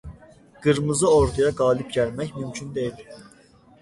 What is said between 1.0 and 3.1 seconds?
orduya qalib gəlmək mümkün deyil.